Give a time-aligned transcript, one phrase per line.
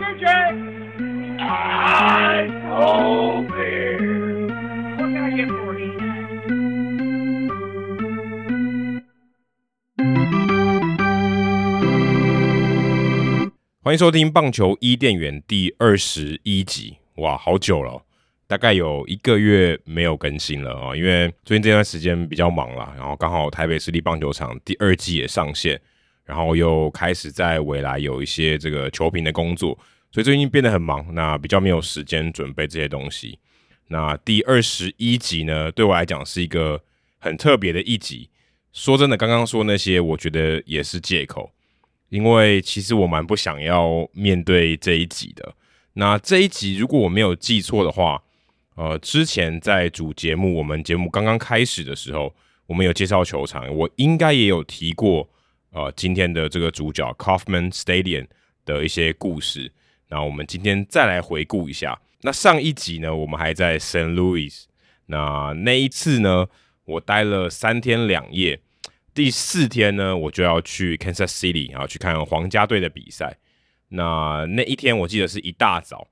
[0.00, 0.24] DJ.
[13.82, 16.96] 欢迎收听棒球伊甸园第二十一集。
[17.16, 18.02] 哇，好久了，
[18.46, 25.78] 大概有一个月没有更新了啊，因为最近这段时间比较忙啦，然后刚好台北市立棒球场第二季也上线，
[26.30, 29.76] 然后又开始在未来有一些这个球评的工作，
[30.12, 33.36] 所以最近变得很忙，那比较没有时间准备这些东西。
[33.88, 36.80] 那第二十一集呢，对我来讲是一个
[37.18, 38.30] 很特别的一集。
[38.72, 41.50] 说真的，刚刚说那些，我觉得也是借口。
[42.10, 45.52] 因为其实我蛮不想要面对这一集的。
[45.94, 48.22] 那这一集如果我没有记错的话，
[48.76, 52.32] 呃，之前在主节目，我们节目刚刚开始的时候，
[52.66, 55.28] 我们有介绍球场，我应该也有提过，
[55.72, 58.26] 呃，今天的这个主角 Kaufman Stadium
[58.64, 59.72] 的一些故事。
[60.08, 62.00] 那我们今天再来回顾一下。
[62.22, 64.14] 那上一集呢，我们还在 St.
[64.14, 64.64] Louis，
[65.06, 66.48] 那那一次呢，
[66.84, 68.60] 我待了三天两夜。
[69.14, 73.36] 第四天呢，我就要去 Kansas City，然后去看皇家队的比赛。
[73.88, 76.06] 那那一天我记得是一大早，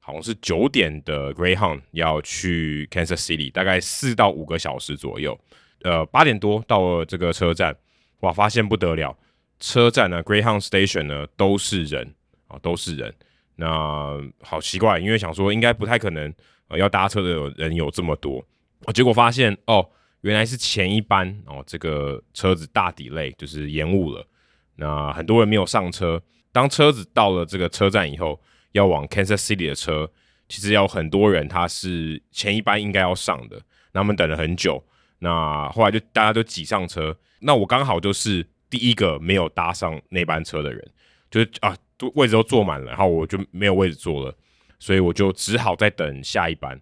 [0.00, 5.38] 好像是九点的 Greyhound 要去 Kansas City，大概四到五个小时左右。
[5.82, 7.76] 呃，八点多到了这个车站，
[8.22, 9.16] 哇，发现不得了，
[9.60, 12.12] 车站呢 Greyhound Station 呢都是人
[12.48, 13.14] 啊，都是人。
[13.54, 16.34] 那好奇怪，因为想说应该不太可能，
[16.66, 18.44] 呃，要搭车的人有这么多，
[18.92, 19.88] 结果发现哦。
[20.22, 24.24] 原来是前一班哦，这个车子大 delay 就是延误了，
[24.76, 26.22] 那很多人没有上车。
[26.52, 30.08] 当车子到了这个车站以后，要往 Kansas City 的车，
[30.48, 34.80] 其实要很多人，他是前一班应该要上的，那他们等了很久，
[35.18, 40.90] 那后来就大家都挤上车，那我刚好就是第一个没有搭上那班车的人，
[41.30, 41.76] 就是啊，
[42.14, 44.34] 位置都坐满了，然后我就没有位置坐了，
[44.78, 46.80] 所以我就只好再等下一班。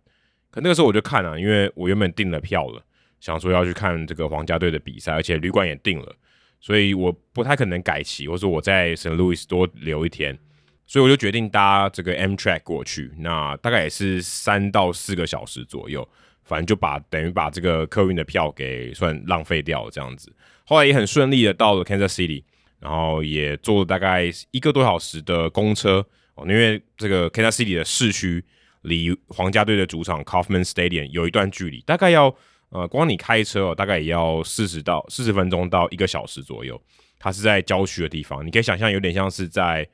[0.50, 2.84] 可那个时候我就看了，因为我原本订了票了。
[3.20, 6.16] 想说要去看这个皇家队的比赛，而且旅馆也订了，
[6.58, 10.38] 所以我不太可能改期，或者说我在圣路易斯多留一天，
[10.86, 16.08] 所以我就决定搭这个 M Track 过去，那大概也是三到四个小时左右，
[16.44, 20.32] 反正就把等于把这个客运的票给算浪费掉了这样子。
[20.70, 22.44] 后来也很顺利的到了 Kansas City，
[22.78, 28.44] 然后也坐了大概一个多小时的公车哦，因为这个 Kansas City 的市区
[28.82, 32.34] 离皇家队的主场 Kauffman Stadium 有一段距离，大概要。
[32.72, 36.80] 呃，光你开车哦，大概也要四十到四十分钟到一个小时左右。
[37.18, 39.84] 它是在郊区的地方，你可以想象有点像是在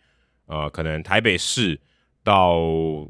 [0.44, 1.80] 呃，可能台北市
[2.22, 2.60] 到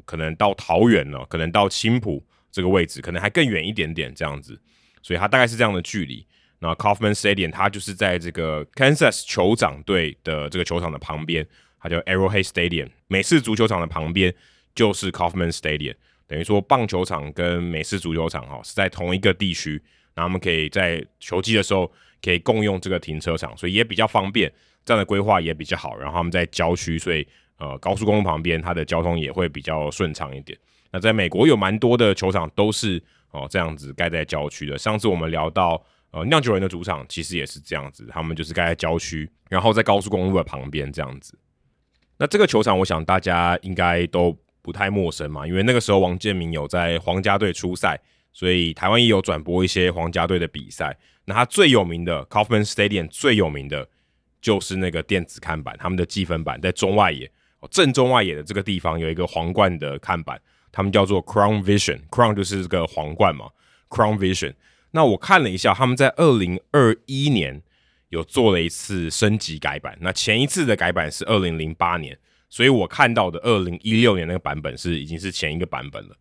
[0.05, 4.57] 可能到桃园哦，可能到青埔这个位置，可能还更远一点点这样子。
[5.01, 6.25] 所以它大概是这样的距离。
[6.59, 11.45] 那 Kauffman Stadium 它就是在这个 Kansas 酋长队的这个球场的旁边，
[11.79, 14.33] 它叫 Arrowhead Stadium，美式足球场的旁边
[14.73, 15.93] 就是 Kauffman Stadium。
[16.25, 19.81] 等于说，棒球场跟美式足球场哈是在同一个地区，
[20.15, 21.91] 那我们可以在球季的时候
[22.21, 24.51] 可以共用这个停车场，所以也比较方便，
[24.83, 25.95] 这样的规划也比较好。
[25.95, 27.25] 然后他们在郊区，所以
[27.57, 30.57] 呃高速公路旁边，它的交通也会比较顺畅一点。
[30.91, 33.01] 那在美国有蛮多的球场都是
[33.31, 34.77] 哦、这样子盖在郊区的。
[34.77, 35.79] 上次我们聊到
[36.11, 41.37] 呃酿酒人的主场，其实也是这样子，他们就是盖在郊区，然后在高速公路的旁边这样子。
[42.17, 44.37] 那这个球场，我想大家应该都。
[44.59, 47.97] 不太陌生嘛，因为那个时候王建民有在皇家队出赛，
[48.33, 50.93] 所以台湾也有转播一些皇家队的比赛。
[51.23, 53.87] 那他最有名的 Kauffman Stadium 最有名的
[54.41, 57.31] 就是那个电子看板，他们的积分板在中外野，
[57.71, 60.37] 正中外野的这个地方有一个皇冠的看板，
[60.69, 63.45] 他们叫做 Crown Vision，Crown 就是这个皇冠嘛
[63.87, 64.53] ，Crown Vision。
[64.97, 67.61] 那我看了一下，他们在二零二一年
[68.09, 72.17] 有做了一次升级改版，那前一次的改版是二零零八年。
[72.49, 76.17] 所以我看到的二零一六年那个版本是已经是前一个版本了，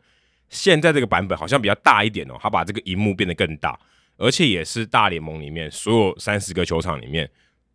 [0.51, 3.79] 现在这个版本好像比较大一点哦，它把这个荧幕变得更大，
[4.19, 7.31] 而且也是大联盟里面所有三十个球场里面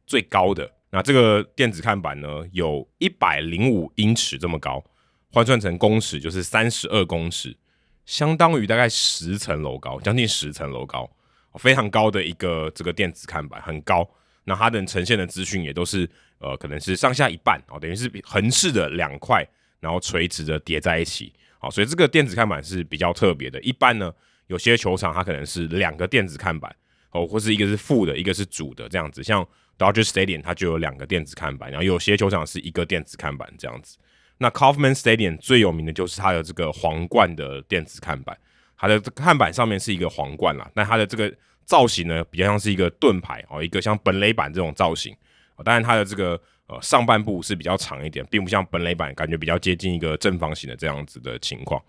[0.05, 0.71] 最高的。
[0.91, 4.83] 那这个电子看板呢，有一百零五英尺这么高，
[5.31, 7.57] 换算成公尺就是三十二公尺，
[8.05, 11.09] 相当于大概十层楼高，将近十层楼高，
[11.55, 14.09] 非常高的一个这个电子看板，很高。
[14.43, 16.09] 那它能呈现的资讯也都是。
[16.43, 19.47] 呃，可能是上下一半哦，等于是横式的两块，
[19.79, 23.61] 然后垂直的叠在一起，好，所以这个电子看板是比较特别的。
[23.61, 24.11] 一般呢，
[24.47, 26.75] 有些球场它可能是两个电子看板，
[27.11, 29.21] 哦，或是一个是负的，一个是主的这样子。
[29.21, 33.99] 像 Dodger Stadium 它就有两个电子看板，然后有些球场是一个电子看板这样子。
[34.41, 38.35] 那 Kaufman Stadium 最有名的就是它的这个皇冠的电子看板，
[38.75, 41.31] 它的看板上面是一个皇冠啦，那它的这个
[41.63, 45.15] 造型呢，比较像是一个盾牌哦，一个像本垒板这种造型。
[45.63, 51.79] 当然它的这个呃上半部是比较长一点，并不像本垒板感觉比较接近一个正方形的这样子的情况。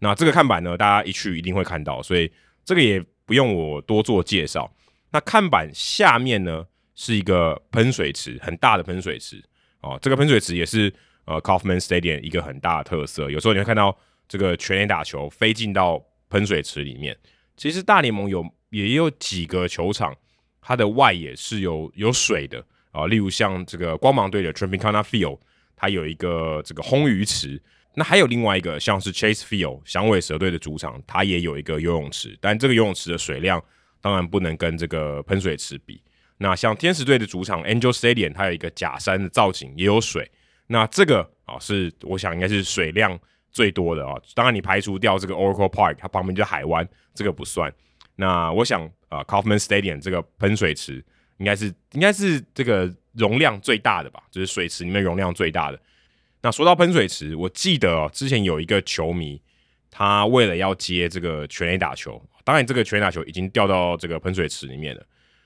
[0.00, 2.28] 那这个看板呢，大家一去一定会看到，所以
[2.64, 4.68] 这个也不用我多做介绍。
[5.12, 6.66] 那看板下面呢
[6.96, 9.40] 是一个喷水池，很大的喷水池
[9.82, 9.96] 哦。
[10.02, 10.92] 这个喷水池也是
[11.24, 13.30] 呃 Kauffman Stadium 一个很大的特色。
[13.30, 13.96] 有时候你会看到
[14.28, 17.16] 这个全垒打球飞进到喷水池里面。
[17.56, 20.16] 其实大联盟有也有几个球场，
[20.60, 25.38] 它的外野是有有水的啊，例如像这个光芒队的 Tropicana Field，
[25.76, 27.62] 它有一个这个红鱼池。
[27.94, 33.62] 那还有另外一个像是 Chase Field 响尾蛇队的主场，它也有一个游泳池，但这个游泳池的水量
[34.00, 36.02] 当然不能跟这个喷水池比。
[36.38, 40.30] 那像天使队的主场 Angel Stadium，它有一个假山的造景，也有水。
[40.72, 43.18] 那这个啊，是我想应该是水量
[43.50, 44.18] 最多的啊。
[44.34, 47.70] 当然你排除掉这个 Oracle Park，它旁边就是海湾，这个不算。
[48.16, 51.04] 那我想啊，Kauffman Stadium 这个喷水池
[51.36, 55.78] 应该是应该是这个容量最大的吧，就是水池里面容量最大的。
[56.40, 59.38] 那说到喷水池，我记得哦，之前有一个球迷，
[59.90, 65.04] 他为了要接这个全垒打球，当然这个全垒打球已经掉到这个喷水池里面了，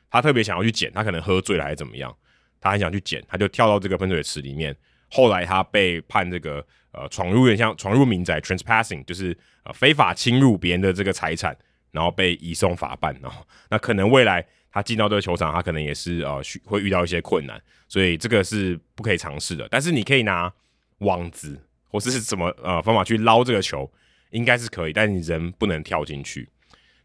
[0.09, 2.17] 他特别想要去捡，他可能喝醉了还是怎么样，
[2.61, 4.77] 他很想去捡，他就跳到这个喷水池里面。
[5.11, 11.57] 后来他被判这个呃闯入有点像闯入民宅 （trespassing），就是呃非法侵入别人的这个财产，
[11.91, 13.15] 然后被移送法办。
[13.23, 13.31] 哦
[13.71, 19.69] 那可能未来他进到这个球场，他可能也是呃会遇到一些困难，所以这个是不可以尝试的。
[19.71, 20.53] 但是你可以拿。
[21.01, 21.61] 网子
[21.91, 23.93] 或是什么呃方法去捞这个球，
[24.31, 26.49] 应该是可以，但你人不能跳进去。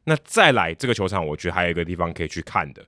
[0.06, 2.82] 那再来这个球场，我觉得还有一个地方可以去看的，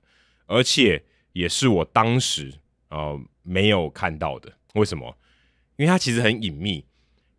[0.46, 2.50] 而且也是我当时
[2.88, 4.50] 呃没有看到的。
[4.74, 5.16] 为什么？
[5.76, 6.84] 因为它其实很隐秘，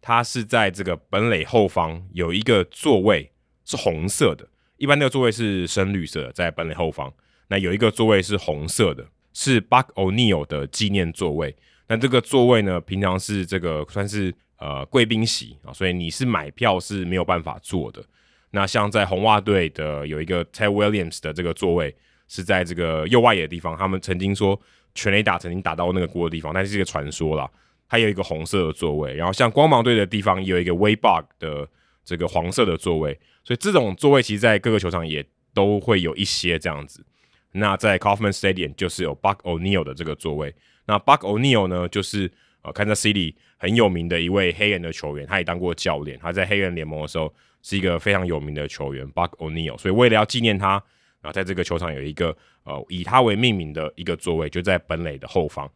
[0.02, 3.32] 它是在这个本垒后方有一个座位
[3.64, 4.48] 是红色的，
[4.78, 7.14] 一般那个座位是深绿色，在本垒后方。
[7.48, 11.56] 那有一个座位是红色的，是 Buck O'Neill 的纪念座位。
[11.88, 18.04] 那这个座位呢，平常是这个算是呃贵宾席啊，所以你是买票是没有办法坐的。
[18.52, 21.96] 那像在红袜队的有一个 Ted Williams 的这个座位
[22.28, 24.60] 是在这个右外野的地方，他们曾经说
[24.96, 27.48] 全垒打曾经打到那个锅的地方，但是是一个传说啦，
[27.86, 29.14] 还有一个红色的座位。
[29.14, 31.70] 然后像光芒队的地方也有一个 Wade Boggs 的
[32.04, 37.06] 这个黄色的座位，所以这种座位其实在各个球场也都会有一些这样子。
[37.52, 40.54] 那在 Kauffman Stadium 就是有 Buck O'Neil 的这个座位。
[40.86, 42.32] 那 Buck O'Neil 呢，就是
[42.62, 46.20] 呃，Kansas City 很有名的一位黑人的球员，他也当过教练。
[46.22, 49.78] 他在黑人联盟的时候是一个非常有名的球员，Buck O'Neil。
[49.78, 50.84] 所以为了要纪念他，
[51.26, 52.36] 然后在这个球场有一个
[52.66, 55.68] 呃以他为命名的一个座位，就在本垒的后方。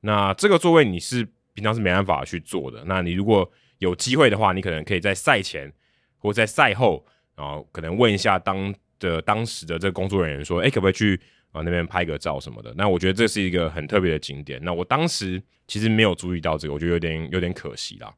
[0.00, 1.22] 那这个座位你是
[1.52, 2.82] 平常是没办法去坐的。
[2.86, 3.46] 那你如果
[3.80, 5.70] 有机会的话，你可能可以在赛前
[6.16, 7.04] 或在赛后，
[7.36, 11.20] 然后可能问一下当的当时的这个工作人员说，哎，可不可以去？
[11.52, 14.60] 啊，那边拍个照什么的，那我觉得这是一个很特别的景点。
[14.64, 18.12] 那我当时其实没有注意到这个，我觉得有点有点可惜啦。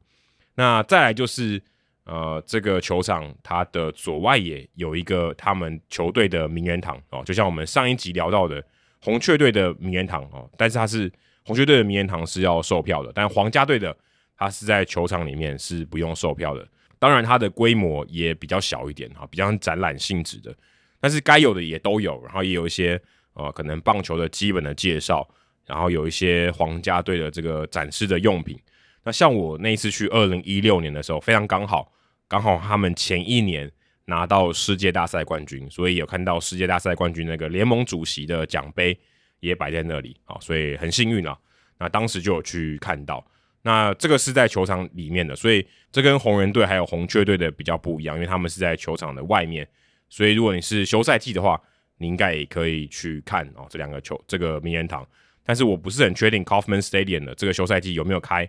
[0.55, 1.61] 那再来就是，
[2.07, 8.63] 呃，这个球场它的左外野有一个他们球队的名人堂哦，就像我们上一集聊到的
[9.01, 11.11] 红雀队的名人堂哦，但是它是
[11.45, 13.95] 红雀队的名人堂是要售票的，但皇家队的
[14.37, 16.67] 它是在球场里面是不用售票的。
[16.97, 20.55] 当然，它的规模也比较小一点哈，比较展览性质的，
[20.99, 22.99] 但是该有的也都有，然后也有一些。
[23.39, 25.23] 呃，可能棒球的基本的介绍，
[25.63, 28.59] 然后有一些皇家队的这个展示的用品。
[29.03, 31.93] 那像我那一次去二零一六年的时候，非常刚好，
[32.27, 33.71] 刚好他们前一年
[34.05, 38.97] 拿到世界大赛冠军，所以有看到世界大赛冠军那个联盟主席的奖杯
[39.39, 41.37] 也摆在那里啊，所以很幸运了。
[41.79, 43.25] 那当时就有去看到，
[43.61, 49.67] 那这个是在球场里面的，所以这跟红人队还有红雀队的比较不一样，因为他们是在球场的外面，
[50.09, 51.61] 所以如果你是休赛季的话。
[51.99, 55.03] 你应该也可以去看哦，这两个球这个名人堂，
[55.43, 58.47] 但是我不是很确定 Kauffman Stadium 的这个休赛季有没有开，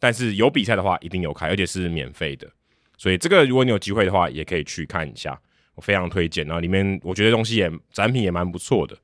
[0.00, 2.50] 但是有比赛的话一定有开，而且是免费的，
[2.98, 5.40] 所以这个如果你有机会的话，也可以去看一下，
[5.74, 6.44] 我非常推荐。
[6.44, 8.94] 然后里面我觉得东西也展品也蛮不错的。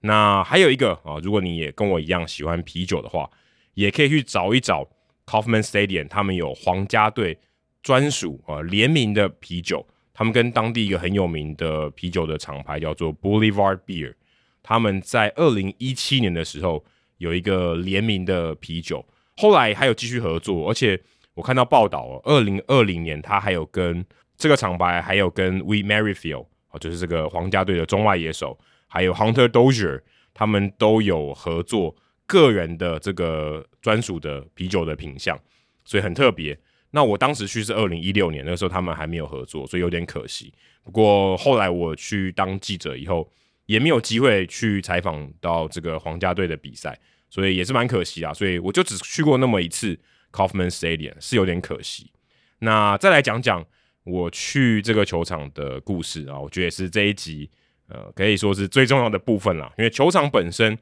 [0.00, 3.30] 那还有一个啊，如果你也跟我一样喜欢啤酒的话，
[3.74, 4.88] 也可以去找一找
[5.26, 7.38] Kauffman Stadium，他们有皇家队
[7.82, 9.86] 专属啊联名的啤酒。
[10.16, 14.14] 他们跟当地一个很有名的啤酒的厂牌叫做 Boulevard Beer，
[14.62, 16.84] 他们在二零一七年的时候
[17.18, 19.04] 有一个联名的啤酒，
[19.36, 21.00] 后来还有继续合作，而且
[21.34, 24.04] 我看到报道，二零二零年他还有跟
[24.36, 26.46] 这个厂牌，还有跟 We Merrifield，
[26.80, 30.00] 就是这个皇家队的中外野手，还有 Hunter Dozier，
[30.32, 31.94] 他们都有合作
[32.26, 35.38] 个人的这个专属的啤酒的品相，
[35.84, 36.58] 所以很特别。
[36.90, 40.54] 那我当时去是二零一六年，那个时候他们还没有合作，所以有点可惜。
[40.84, 43.28] 不过后来我去当记者以后，
[43.66, 46.96] 也没有机会去采访到这个皇家队的比赛，
[47.28, 48.32] 所以也是蛮可惜啊。
[48.32, 49.98] 所以我就只去过那么一次
[50.34, 52.10] Kauffman Stadium，是有点可惜。
[52.58, 53.64] 那再来讲讲
[54.02, 57.48] 我去这个球场的故事啊，我觉得是这一集
[57.86, 59.72] 呃可以说是最重要的部分啦。
[59.78, 60.76] 因为球场本身，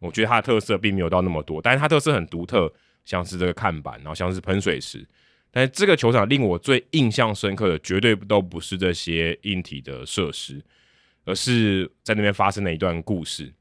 [0.00, 2.72] 我觉得它的特色并没有到那么多，但是它特色很独特，
[3.04, 5.06] 像是这个看板，然后像是喷水池。
[5.52, 10.62] 但是这个球场令我最印象深刻的，绝对都不是这些硬体的设施，
[11.24, 13.54] 而是在那边发生的一段故事。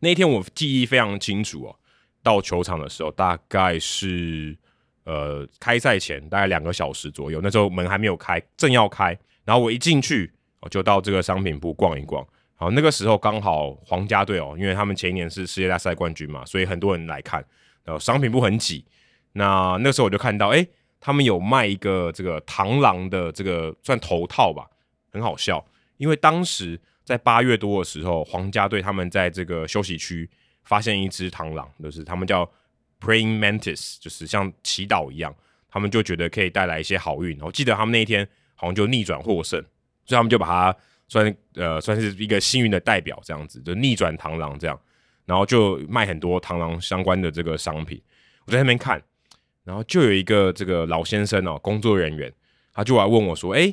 [0.00, 1.80] 那一天我记忆非常清楚哦，
[2.28, 4.54] 到球场的时候大概是
[5.04, 10.30] 呃开赛前大概两个小时左右，那时候门还没有开，正要开，然后我一进去
[10.60, 12.22] 我就到这个商品部逛一逛。
[12.54, 17.42] 好，那个时候刚好皇家队哦，因为他们前一年是世界大赛冠军嘛，所以很多人来看，
[17.82, 18.84] 然后商品部很挤。
[19.32, 20.66] 那那时候我就看到，哎、
[21.00, 24.68] 他们有卖一个这个螳螂的这个算头套吧，
[25.10, 25.64] 很好笑。
[25.96, 30.28] 因为当时在八月多的时候，皇家队他们在这个休息区
[30.68, 32.44] 发现一只螳螂，就是他们叫
[33.00, 35.34] praying mantis，就是像祈祷一样，
[35.68, 37.36] 他们就觉得可以带来一些好运。
[37.40, 39.58] 我记得他们那一天好像就逆转获胜，
[40.04, 44.78] 所以他们就把它算呃算是一个幸运的代表，这样子就逆转螳螂这样，
[45.24, 48.00] 然后就卖很多螳螂相关的这个商品。
[48.44, 49.02] 我在那边看。
[49.64, 52.32] 然后就有一个这个老先生哦，工作人员，
[52.72, 53.66] 他就来问我说：“哎，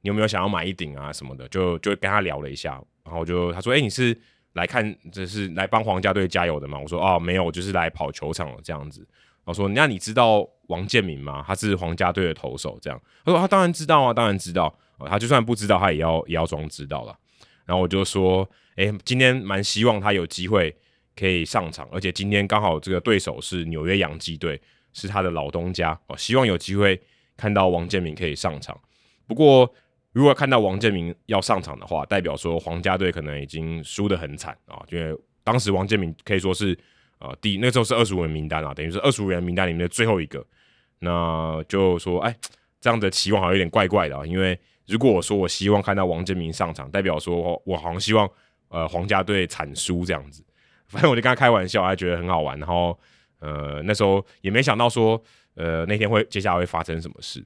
[0.00, 4.16] 你有没有想要买一顶啊什么的？”就就跟他聊了一下，然后就他说：“哎，你是
[4.54, 9.06] 来看，这是来帮皇家队加油的嘛？”我说：“哦，没有，我就是来跑球场这样子。”
[9.44, 11.44] 我说：“那你知道王建民吗？
[11.46, 14.74] 他是皇家队的投手。”这样他说：“他当然知道啊，当然知道。
[15.06, 17.16] 他就算不知道，他也要也要装知道了。”
[17.64, 20.76] 然后我就说：“哎，今天蛮希望他有机会
[21.16, 24.60] 可以上场，而且今天刚好这个对手是纽约洋基队。”
[24.92, 27.00] 是他的老东家哦，希望有机会
[27.36, 28.76] 看到王建民可以上场。
[29.24, 29.72] 不过，
[30.12, 36.76] 如果看到王建民要上场的话，代表说皇家队可能已经输得很惨啊，因为当时王建民可以说是
[37.18, 40.44] 呃第那时候是二十五人名单啊，等于是二十五人名单里面的最后一个。
[40.98, 42.36] 那就说，哎，
[42.80, 48.28] 这样的期望好像有点怪怪的啊，因为如果我说我希望看到王建民上场，代表说我我好像希望
[48.68, 50.44] 呃皇家队惨输这样子。
[50.86, 52.98] 反正我就跟他开玩笑，还觉得很好玩，然后。
[53.42, 55.18] 呃，那时候也没想到说，
[55.54, 57.42] 呃，那天会接下来会发生什么事。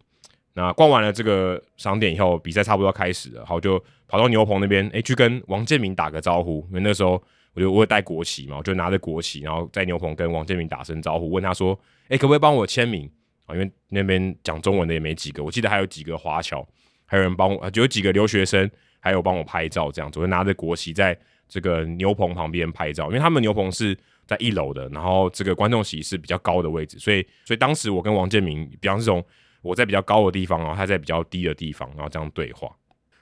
[0.56, 6.64] 那逛完了这个商店以后，比赛差不多要开始了，好就跑到牛棚那边，哎，去跟王建民打个招呼。
[6.68, 7.20] 因为那时候
[7.54, 13.10] 我就我有带国旗嘛，我就拿着国旗，然后在牛棚跟王建民打声招呼，问他说，哎，可不可以帮我签名
[13.46, 13.54] 啊？
[13.54, 16.64] 因为那边讲中文的也没几个，我记得还有几个华侨，
[17.04, 18.70] 还有人帮我，就有几个留学生，
[19.00, 21.18] 还有帮我拍照这样子，我就拿着国旗在
[21.48, 23.96] 这个牛棚旁边拍照，因为他们牛棚是。
[24.26, 29.22] 在一楼的，然后这个观众席是比较高的位置，所以所以当时我跟王建民，比方这种
[29.64, 32.68] 我在比较高的地方，然后他在比较低的地方，然后这样对话。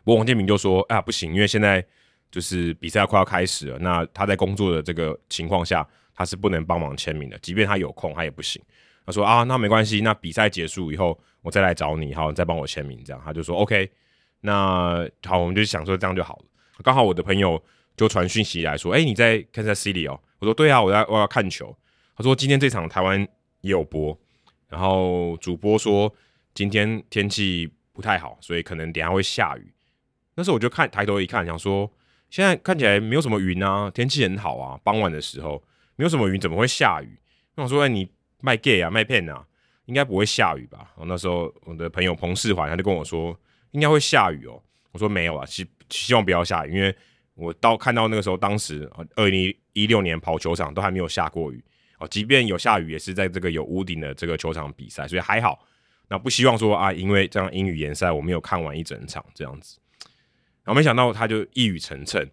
[0.05, 1.83] 不过王建民就说：“啊，不行，因为现在
[2.31, 8.61] 就是比赛快要开始了，那他在工作的这个情况下，他是不能帮忙签名的，即便他有空，他也不行。”
[9.07, 13.89] 他说：“啊，那没关系，那比赛结束以后，我再来找你，好，你再帮我签名。”这样他就说：“OK，
[14.41, 16.45] 那好，我们就想说这样就好了。”
[16.83, 17.63] 刚好我的朋友
[17.97, 21.77] 就传讯息来说：“哎，你在 Kansas City 哦。”我说对啊，我在我要看球。
[22.17, 23.21] 他说今天这场台湾
[23.61, 24.19] 也有播，
[24.69, 26.13] 然后主播说
[26.55, 29.73] 今天天气不太好，所以可能等下会下雨。
[30.35, 31.91] 那时候我就看抬头一看，想说
[32.31, 34.79] 现在看起来没有什么云啊，天气很好啊。
[34.85, 35.63] 傍晚的时候
[35.97, 37.19] 没有什么云，怎么会下雨？
[37.55, 38.09] 那我说哎，你
[38.41, 39.47] 卖 gay 啊，卖骗啊，
[39.87, 40.93] 应该不会下雨吧？
[41.07, 43.39] 那时候我的朋友彭世环他就跟我说
[43.73, 44.63] 应该会下雨哦。
[44.93, 46.95] 我说没有啊，希希望不要下雨，因为。
[47.35, 51.65] 我到看到那个时候，当时二零一六年跑球场都还没有下过雨
[51.99, 55.65] 哦，即便有下雨，也是在这个有屋顶的这个球场比赛，所以还好。
[56.09, 59.79] 那不希望说啊，因为这样英语联赛，我没有看完一整场这样子。
[60.65, 62.29] 然后没想到他就一语成谶，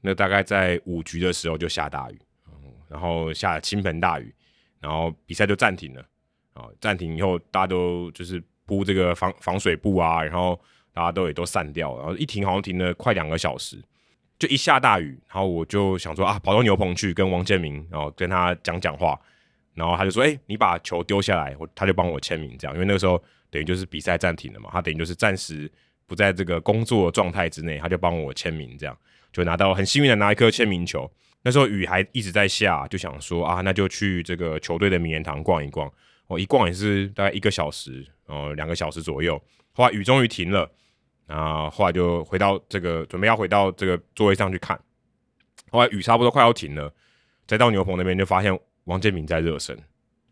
[0.00, 2.20] 那大概在五局的时候就下大雨，
[2.88, 4.34] 然后下了倾盆大雨，
[4.80, 6.04] 然后比赛就暂停了
[6.52, 6.68] 啊。
[6.80, 10.60] 暂停以后，大家都就是铺这个防防水布啊，然后
[10.92, 13.82] 大家都也都散掉，然后一停好像停了快两个小时。
[14.38, 19.18] 就一下大雨，然后我就想说啊，跑到牛棚去跟王建民，然后跟他讲讲话，
[19.76, 25.70] 然后他就说，哎、你把球丢下来，我他就帮我签名，这样，因为那个时候等于就是比赛暂停了嘛，他等于就是暂时
[26.06, 28.98] 不在这个工作状态之内，他就帮我签名，这样
[29.32, 31.08] 就拿到很幸运的拿一颗签名球。
[31.42, 35.88] 那时候雨还一直在下，就想说啊，那就去这个球队的名人堂逛一逛。
[36.26, 39.40] 我一逛也是大概一个小时，呃，两个小时左右，
[39.72, 40.68] 后来雨终于停了。
[41.26, 44.80] 啊，后来就回到这个，准备要回到这个座位上去看。
[45.70, 46.92] 后来雨差不多快要停了，
[47.48, 48.56] 再到牛棚那边就发现
[48.86, 49.78] 王建民在热身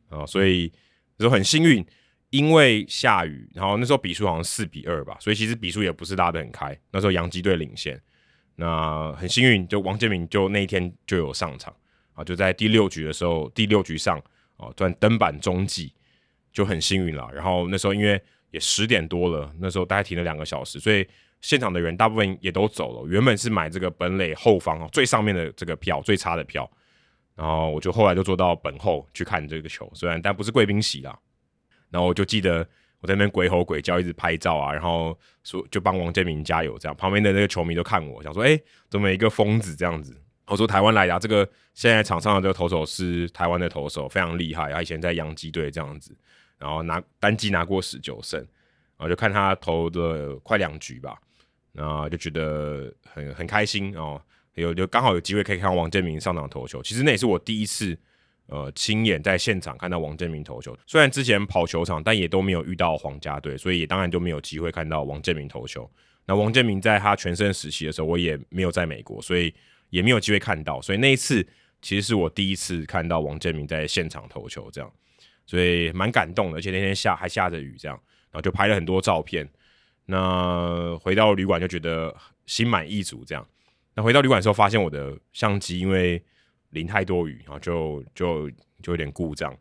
[0.08, 0.72] 啊，所以
[1.16, 1.84] 就很幸运，
[2.30, 6.76] 因为下雨，然后那时候比数好像四比二吧，所以其实比数也不是拉得很开。
[6.90, 8.00] 那时候洋基队领先，
[8.56, 11.74] 那很幸运，就王建民就那一天就有上场
[12.14, 14.20] 啊，就在第六局的时候，第六局上
[14.56, 15.92] 哦，转登板中继
[16.52, 17.28] 就很幸运了。
[17.32, 18.20] 然后那时候因为
[18.50, 21.06] 也十点多了，那时候大概停了两个小时，所以
[21.40, 23.08] 现场的人大部分也都走了。
[23.08, 26.70] 原本是买这个本垒后方最上面的这个票，最差的票。
[27.34, 31.18] 然后我就后来就坐到本后去看这个球，虽然但不是贵宾席啦。
[31.90, 32.66] 然后我就记得
[33.00, 36.96] 我在那边鬼吼鬼叫，一直拍照啊，然后说就帮王建民加油这样。
[36.96, 40.16] 旁边的那个球迷都看我，想说：哎，怎么一个疯子这样子？
[40.46, 44.72] 我说台湾来的、这个现在场上的这个投手是台湾的投手，非常厉害。
[44.72, 46.16] 他以前在洋基队这样子，
[46.58, 51.16] 然后拿单季拿过十九胜，然后就看他投的快两局吧，
[51.72, 54.20] 然后就觉得很很开心哦。
[54.62, 57.98] 有就刚好有机会可以看王建民上场投球，其实那也是我第一次
[58.46, 60.76] 呃亲眼在现场看到王建民投球。
[60.86, 65.90] 虽然之前跑球场，但也都没有遇到皇家队，所以也当然就没有机会看到王建民投球。
[66.26, 69.52] 那王建民在他全盛时期的时候，我也没有在美国，所以
[69.90, 70.80] 也没有机会看到。
[70.80, 71.46] 所以那一次
[71.82, 74.90] 其实是我第一次看到王建民在现场投球，这样，
[75.44, 76.58] 所以蛮感动的。
[76.58, 79.46] 而且那天下还下着雨，这样，然后就拍了很多照片。
[80.06, 82.14] 那回到旅馆就觉得
[82.46, 83.46] 心满意足，这样。
[83.94, 86.20] 那回到旅馆的时候，发现我的相机因为
[86.70, 88.50] 淋太多雨，然后就就
[88.82, 89.56] 就有点故障。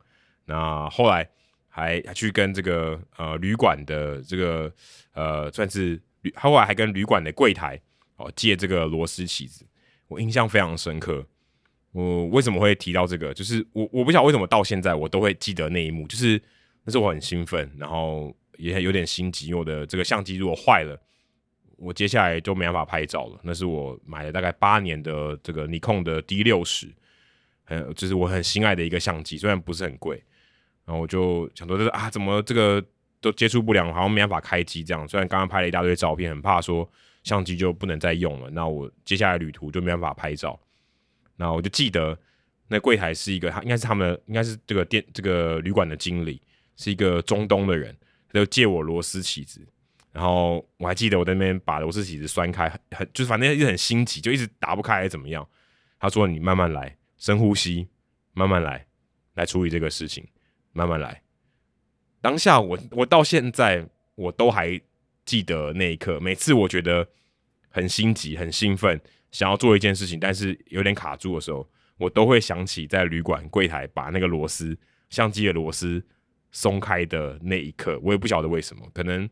[0.46, 1.30] 那后来
[1.68, 4.74] 还还去跟这个呃旅馆的这个
[5.14, 7.80] 呃算是旅，后来还跟旅馆的柜台
[8.16, 9.66] 哦借这个螺丝起子，
[10.08, 11.26] 我印象非常深刻。
[11.92, 13.32] 我为什么会提到这个？
[13.36, 16.42] 就是我我不晓得为什么到现在我都会记得那一幕，就是
[16.84, 21.00] 那时候我很兴奋，然后也有点心急，我的这个相机如果坏了。
[21.78, 23.40] 我接下来就没办法拍照了。
[23.44, 26.88] 那是我买了大概八年的这个尼康的 D 六十，
[27.64, 30.24] 很就是我很心爱的一个相机，虽然不是很贵。
[30.86, 32.84] 然后我就想说，这个啊，怎么这个
[33.22, 35.08] 都接触不良，好像没办法开机这样。
[35.08, 36.90] 虽然刚刚拍了一大堆照片，很怕说
[37.24, 38.50] 相机就不能再用了。
[38.50, 40.60] 那我接下来旅途就没办法拍照。
[41.38, 42.18] 那我就记得
[42.68, 46.42] 那柜台是一个，他应该是他们，应该是这个店这个旅馆的经理，
[46.76, 47.96] 是一个中东的人，
[48.28, 49.66] 他就借我螺丝起子。
[50.14, 55.46] 然后我还记得我在那边把螺丝起子栓开，很就是反正一直很心急，就一直打不开怎么样。
[56.00, 57.88] 他说：“你慢慢来，深呼吸，
[58.34, 58.86] 慢慢来，
[59.34, 60.24] 来处理这个事情，
[60.72, 61.24] 慢慢来。”
[62.22, 64.80] 当下我我到现在我都还
[65.26, 66.20] 记得那一刻。
[66.20, 67.08] 每次我觉得
[67.70, 74.78] 很心急、很兴奋，想要做一件事情，但是有点卡住的时候，我都会想起在旅馆柜台把那个螺丝
[75.10, 76.06] 相机的螺丝
[76.52, 78.00] 松开的那一刻。
[78.04, 79.28] 我也不晓得为什么，可能。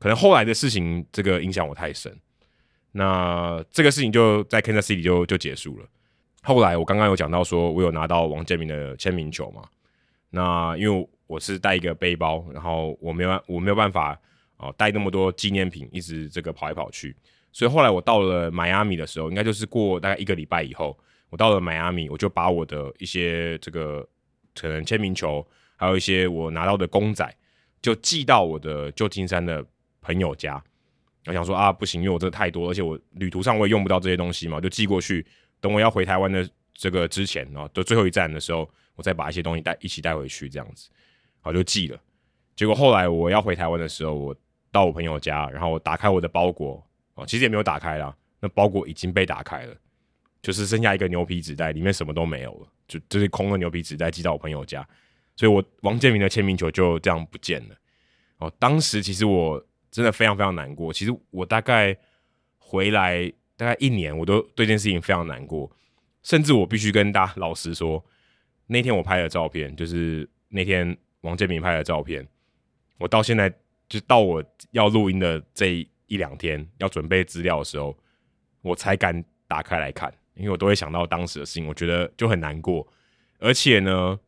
[0.00, 2.12] 可能后来的事情，这个影响我太深。
[2.92, 5.86] 那这个事情就在 Kansas City 就就结束了。
[6.42, 9.62] 后来我刚刚有讲到说，我有拿到王建民的签名球嘛？
[10.30, 14.18] 那因为我是带一个背包，然后我没有我没有办法
[14.56, 17.14] 哦带那么多纪念品，一直这个跑来跑去。
[17.52, 24.08] 所以后来我到了迈阿密的时候，应该就是过大概一个礼拜以后，我到了迈阿密，我就把我的一些这个
[24.54, 27.32] 可能签名球，还有一些我拿到的公仔，
[27.82, 29.64] 就寄到我的旧金山的。
[30.00, 30.62] 朋友家，
[31.26, 35.26] 我想说啊，不行，因为我这个太多，而且我旅途上我也用不到这些东西嘛，就寄过去。
[35.60, 40.88] 等我要回台湾的这个之前，然后的最后一站的时候，我再把一些东西带一起带回去，这样子，
[41.40, 42.00] 好就寄了。
[42.56, 44.34] 结果后来我要回台湾的时候，我
[44.72, 46.82] 到我朋友家，然后我打开我的包裹，
[47.14, 49.76] 哦，其实也没有打开啦，那包裹已经被打开了，
[50.40, 54.88] 就是剩下一个牛皮纸袋，里面什么都没有了，就就是空的牛皮纸袋寄到我朋友家，
[55.36, 57.74] 所以我王建民的签名球就这样不见了。
[58.38, 59.62] 哦，当时其实我。
[59.90, 60.92] 真的非常非常难过。
[60.92, 61.96] 其实我大概
[62.58, 65.70] 回来大概一年，我都对这件事情非常难过。
[66.22, 68.04] 甚至我必须跟大家老实说，
[68.66, 72.26] 那天我拍的照片，就是那天王建民拍的照片，
[72.98, 73.50] 我到现在
[73.88, 77.96] 就到我要录音的这一两天，要准备资料的时候，
[78.60, 82.86] 我才敢打开来看，因为我都会想到当时的事情，我觉得就很难过。
[83.38, 84.20] 而且呢，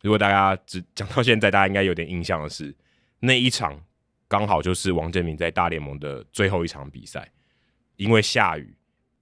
[0.00, 2.74] 如果大家只讲到现在，大家应该有点印象的是
[3.20, 3.80] 那一场。
[4.30, 7.28] 刚好就是王建民在大联盟的最后一场比赛，
[7.96, 8.72] 因为下雨，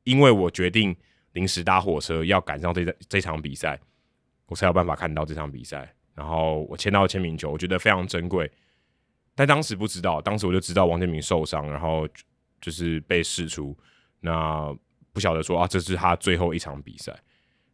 [0.05, 0.95] 因为我决定
[1.33, 3.81] 临时搭火车要赶上这这场比赛，
[4.45, 5.95] 我才有办法看到这场比赛。
[6.15, 8.51] 然后我签到签名球，我觉得非常珍贵。
[9.35, 12.07] 但当时不知道，当时我就知道王建民受伤，然后
[12.61, 13.75] 就是被释出，
[14.21, 14.77] 那
[15.15, 17.19] 不晓得说啊，这是他最后一场比赛，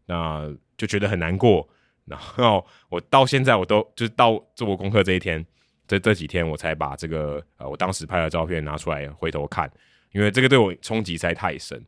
[0.06, 1.68] 那就觉得很难过。
[2.04, 5.44] 然后我到现在我都就是到做过功课这一天。
[5.86, 9.70] 这这几天我才把这个呃，我当时拍的照片拿出来回头看，
[10.12, 11.84] 因为这个对我冲击实在太深。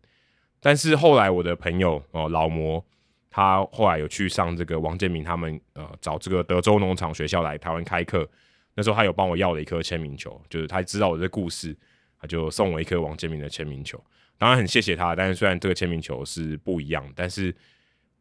[0.61, 2.85] 但是后来我的朋友哦、老魔，
[3.31, 8.29] 他后来有去上这个王建民他们呃找这个德州农场学校来台湾开课，
[8.75, 11.77] 那时候他有帮我要了一颗签名球，就是他知道我的故事，
[12.21, 14.03] 他就送我一颗王建民的签名球。
[14.39, 17.55] 当然很谢谢他，但是虽然这个签名球是不一样，但是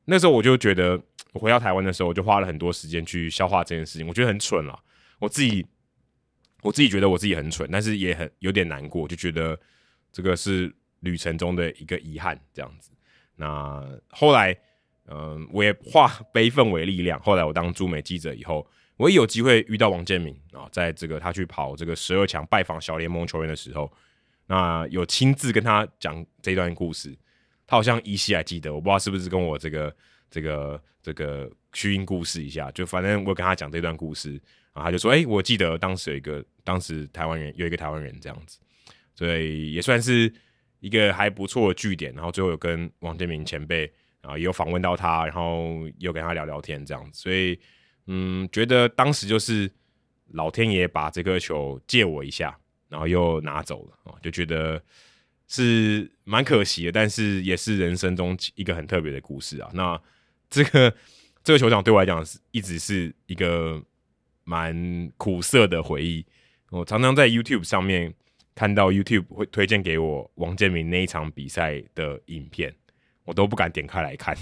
[0.05, 1.01] 那时候我就觉得，
[1.33, 4.79] 我回到台湾的时候，我就花了很多时间去消化这件事情，我觉得很蠢了。
[5.19, 5.65] 我自己，
[6.61, 9.59] 我自己觉得我自己很蠢，但是也很有点难过，就觉得
[10.11, 12.91] 这个是旅程中的一个遗憾，这样子。
[13.35, 14.57] 那后来，
[15.07, 17.19] 嗯、我也化 悲愤为力量。
[17.21, 18.65] 后来我当驻美记者以后，
[18.97, 23.91] 我也有机会遇到王建民啊，在这个他去跑这个十二强拜访小联盟球员的时候，
[24.47, 27.15] 那有亲自跟他讲这段故事。
[27.67, 29.95] 他好像依稀还记得，我不知道是不是跟我这个
[30.29, 34.39] 这个这个虚应故事一下，就反正我跟他讲这段故事，
[34.75, 38.59] 然后他就说：“哎、我记得当时有一个，当时台湾人有一个台湾人这样子，
[39.15, 40.31] 所以也算是
[40.81, 42.13] 一个还不错的据点。
[42.13, 47.59] 然后最后有跟王建民前辈啊，也有访问到他，然后又跟他聊聊天这样子，所以
[48.05, 49.71] 嗯，觉得当时就是
[50.33, 52.55] 老天爷把这颗球借我一下，
[52.89, 54.79] 然后又拿走了啊，就觉得。”
[55.47, 59.69] 是蛮可惜的，但是也是人生中一个很特别的故事啊。
[59.75, 60.01] 那
[60.49, 60.91] 这个
[61.43, 63.79] 这个球场对我来讲是一直是一个
[64.45, 66.25] 蛮苦涩的回忆。
[66.69, 68.13] 我常常在 YouTube 上面
[68.55, 72.73] 看到 YouTube 会推荐给我王建民那一场比赛的影片，
[73.25, 74.33] 我都不敢点开来看。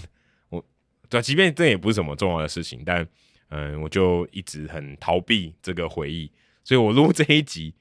[0.50, 0.64] 我
[1.10, 3.08] 对，即便这也不是什么重要的事情，但
[3.50, 6.32] 嗯，我就一直很逃避这个回忆。
[6.64, 7.74] 所以我录这一集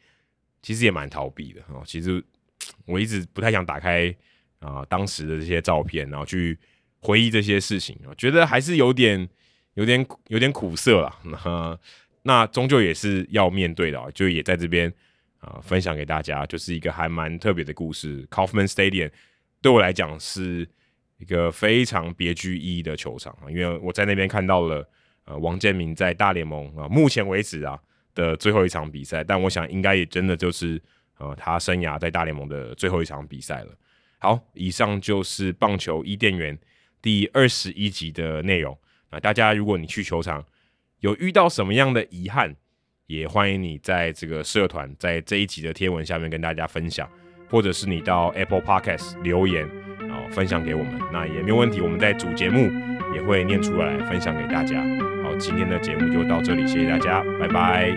[0.62, 1.82] 其实也蛮逃避的哦。
[1.84, 2.24] 其实。
[2.86, 4.14] 我一直不太想打开
[4.60, 6.56] 啊、当时的这些照片，然后去
[7.00, 9.28] 回忆这些事情，我觉得还是有点、
[9.74, 11.12] 有点、有点苦涩了。
[11.24, 11.78] 那
[12.22, 14.92] 那终究也是要面对的，就也在这边
[15.38, 18.26] 啊、分享给大家，就是一个还蛮特别的故事。
[18.28, 19.10] Kauffman Stadium
[19.60, 20.68] 对我来讲是
[21.18, 24.88] 一个非常别具意义的球场，因为我在那边看到了
[25.24, 27.78] 呃王建民在大联盟啊、目前为止啊
[28.14, 30.80] 的最后一场比赛，但我想应该也真的就是。
[31.18, 33.68] 呃，他生涯在大联盟的最后一场比赛了。
[34.18, 36.58] 好，以上就是棒球伊甸园
[37.00, 38.76] 第二十一集的内容。
[39.08, 40.44] 那大家，如果你去球场
[41.02, 42.54] 有遇到什么样的遗憾，
[43.08, 47.08] 也欢迎你在这个社团在这一集的贴文下面跟大家分享，
[47.50, 51.80] 或者是你到 Apple Podcast 留言，然后分享给我们，那也没有问题。
[51.80, 52.70] 我们在主节目
[53.16, 54.80] 也会念出来分享给大家。
[55.24, 57.92] 好，今天的节目就到这里，谢谢大家，拜拜。